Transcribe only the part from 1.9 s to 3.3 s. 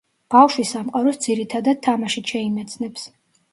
თამაშით შეიმეცნებს.